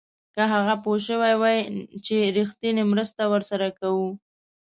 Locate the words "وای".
1.41-1.57